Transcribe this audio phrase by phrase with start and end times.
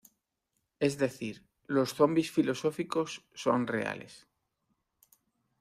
[0.79, 4.25] Es decir, los zombis filosóficos son reales.